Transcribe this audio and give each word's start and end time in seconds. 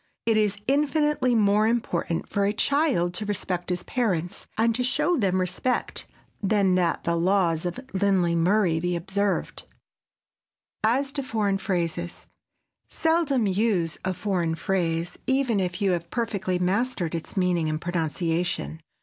It 0.25 0.35
is 0.35 0.57
infinitely 0.67 1.35
more 1.35 1.67
important 1.67 2.27
for 2.27 2.43
a 2.43 2.53
child 2.53 3.13
to 3.13 3.25
respect 3.27 3.69
his 3.69 3.83
parents 3.83 4.47
and 4.57 4.73
to 4.73 4.83
show 4.83 5.15
them 5.15 5.39
respect 5.39 6.07
than 6.41 6.73
that 6.73 7.03
the 7.03 7.15
laws 7.15 7.67
of 7.67 7.79
Lindley 7.93 8.33
Murray 8.35 8.79
be 8.79 8.95
observed. 8.95 9.59
[Sidenote: 10.83 11.01
AS 11.05 11.11
TO 11.11 11.21
FOREIGN 11.21 11.57
PHRASES] 11.59 12.27
Seldom 12.89 13.45
use 13.45 13.99
a 14.03 14.15
foreign 14.15 14.55
phrase 14.55 15.19
even 15.27 15.59
if 15.59 15.83
you 15.83 15.91
have 15.91 16.09
perfectly 16.09 16.57
mastered 16.57 17.13
its 17.13 17.37
meaning 17.37 17.69
and 17.69 17.79
pronunciation. 17.79 18.81